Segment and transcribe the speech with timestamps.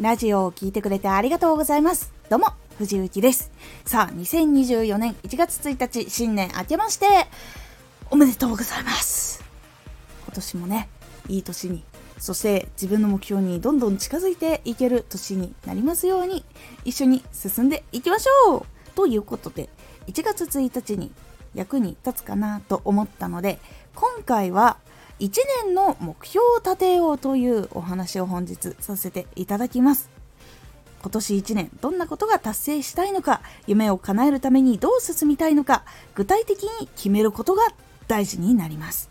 [0.00, 2.12] ラジオを聴いてくれてありがとうございます。
[2.30, 3.50] どうも、藤幸です。
[3.84, 7.06] さあ、2024年1月1日、新年明けまして、
[8.08, 9.42] おめでとうございます。
[10.24, 10.88] 今年もね、
[11.28, 11.82] いい年に、
[12.16, 16.44] そして自分の目標にどんどん近づいていける年になりますように、
[16.84, 19.68] 一緒に進んでいきましょうということで、
[20.06, 21.10] 1月1日に
[21.56, 23.58] 役に立つかなと思ったので、
[23.96, 24.76] 今回は
[25.20, 25.30] 1
[25.64, 30.10] 年の目標を立てようというお話を本日させていただきます。
[31.02, 37.62] 今年1年どんなことが達成したいのか夢を叶えるためにどう進みたいのか具体的に決めることが
[38.08, 39.10] 大事になります。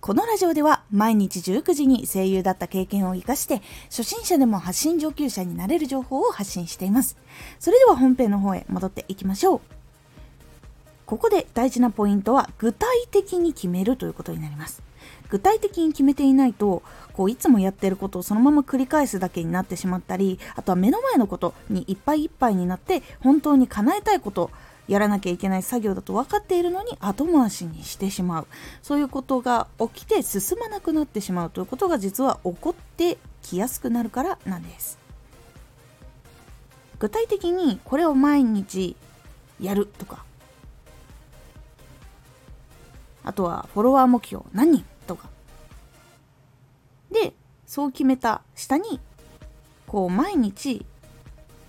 [0.00, 7.16] このラジオでは毎日19時に声優だった経験を生かして初心者でも発信上級者になれる情報を発信しています。
[7.58, 9.60] それでは本編の方へ戻っていきましょう。
[11.06, 14.82] ここで大事なポイントは具体的に決めるということになります。
[15.28, 16.82] 具体的に決めていないと
[17.12, 24.50] こういつもやってることをそのまま繰り返すだけになってしまったりあとは目の前のことにいっぱいいっぱいになって本当に叶えたいこと
[24.88, 28.46] やらなきゃいけない作業だと分かっているのに後回しにしてしまう。
[28.82, 34.98] そういうことが起きて進まなくなってしまうということが実は起こってきやすくなるからなんです。
[36.98, 38.96] 具体的にこれを毎日
[39.60, 40.24] やるとか
[43.26, 45.28] あとはフォロワー目標何人とか。
[47.10, 47.34] で
[47.66, 49.00] そう決めた下に
[49.86, 50.86] こう毎日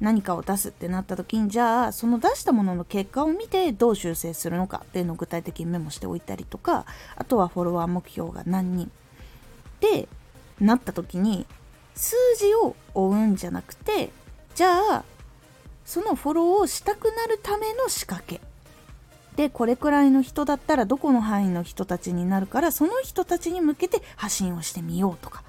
[0.00, 8.90] 何かを出すってなった時にじゃあその出したものの結果を見てどう修正するのかっていうのを具体的にメモしておいたりとかあとはフォロワー目標が何人。
[9.80, 10.08] で
[10.60, 11.46] なった時に
[11.94, 14.10] 数字を追うんじゃなくて
[14.54, 15.04] じゃあ
[15.84, 18.40] そのフォローをしたくなるための仕掛け。
[19.36, 25.42] でこれくらいの人だったらどこの範囲の人たちになるからその人たちに向けて発信をしてみようとか。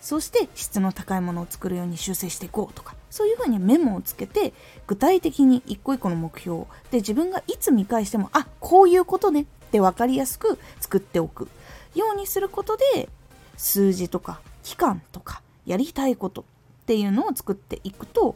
[0.00, 2.96] そして質の高いものを作るように修正していこうとか。
[3.08, 4.54] そういうふうにメモをつけて
[4.86, 11.48] 具体的に一個一個の目標で自分がいつ見返してもあこういうことねって分かりやすく作っておく。
[11.94, 13.08] ようにすることで
[13.56, 16.44] 数字とか期間とかやりたいことっ
[16.86, 18.34] ていうのを作っていくと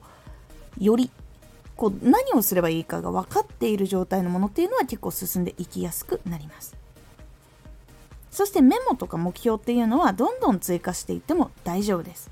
[0.78, 1.10] より
[1.76, 6.76] こう何をすればいいかが分かっている状態のものっていうのは結構進んでいきやすくなります。
[8.30, 12.30] そしてメモとか目標っていうのはどんどん追加していっても大丈夫です。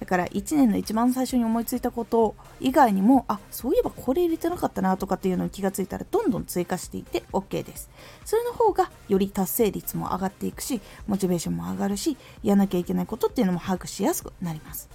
[0.00, 7.88] だから1年の一番最初に思いついたこと以外にもあそういえばこれ入れてなかったなとかっていうのに気がついたらどんどん追加していって OK です。
[8.24, 14.88] それの方がより達成率も上がっていくしモチベーションも上がるしやらなきゃいけないことっていうのも把握しやすくなります。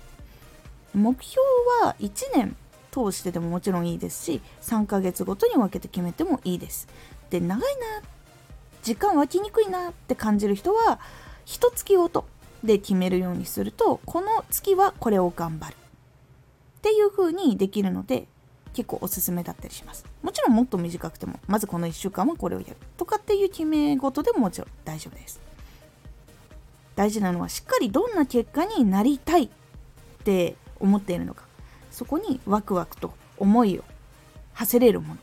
[0.93, 1.41] 目標
[1.83, 2.55] は1年
[2.91, 6.88] 通してでももちろんいいですし3ヶ月ごとに分けて決めてもいいです。
[7.29, 8.07] で長いな
[8.81, 11.00] 時間湧きにくいなって感じる人は
[11.45, 12.25] 一月ごと
[12.63, 15.75] で決めるようにするとこの月はこれを頑張る。
[16.79, 18.27] っていう風にできるので
[18.73, 20.06] 結構おすすめだったりします。
[20.21, 22.77] もちろんもっと短くてもまずこの1週間はこれをやる。
[22.97, 25.41] とかっていう決め事でももちろん大丈夫です。
[26.95, 29.50] 大事なのはしっかりどんな結果になりたいっ
[30.23, 31.48] て思っているのか。
[31.99, 33.83] そこにワクワクと思いを
[34.53, 35.19] 馳せれるもの。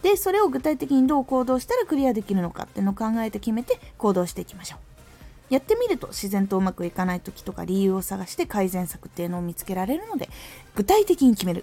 [0.00, 4.76] でそれを具体的にどう行動したらクリアできるのかっていうのを考えて決めて行動していきましょ
[5.50, 5.52] う。
[5.52, 10.30] やってみると自然とうまくいかない時とか理由を探して改善策っていうのを見つけられるので
[10.74, 11.62] 具体的に決める。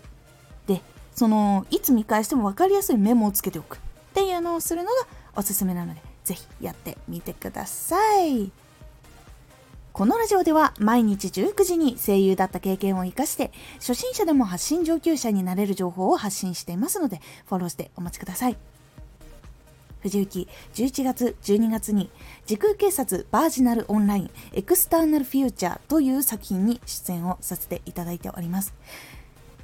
[0.68, 0.84] で
[1.16, 3.80] そのいつ見返しても分かりやすいメモをつけておくっ
[4.14, 4.94] ていうのをするのが
[5.36, 8.52] おすすめなので是非やってみてください。
[10.00, 18.56] このラジオでは毎日19時に声優だった経験を活かして初心者でも発信上級者になれる情報を発信していますのでフォローしてお待ちください。
[20.00, 22.10] 藤雪11月12月に
[22.46, 28.74] 時空警察バージナルオンラインエクスターナルフューチャーという作品に出演をさせていただいております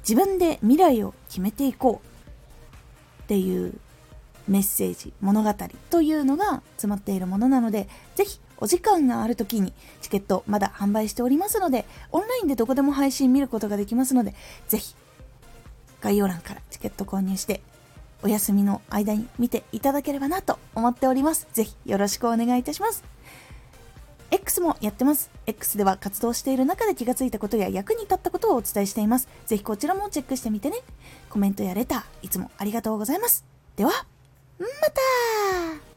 [0.06, 3.72] 自分で未来を決めていこうっていう
[4.48, 5.54] メッセージ物語
[5.90, 14.34] というのが詰まっているものなのでぜひお時間がある時にチケットまだ販売しておりますのでオンラインでどこでも配信見ることができますので
[14.68, 14.94] ぜひ
[16.00, 17.60] 概要欄からチケット購入して
[18.22, 21.46] お休みの間に見ていただければなと思っております。
[21.52, 23.04] ぜひよろしくお願いいたします。
[24.30, 25.30] X もやってます。
[25.46, 29.28] X では活動している中で気がついたことや役に立ったことをお伝えしています。
[29.46, 30.78] ぜひこちらもチェックしてみてね。
[31.28, 33.44] コメントやレターいつもありがとうございます。
[33.76, 33.92] では
[34.58, 35.95] 么么哒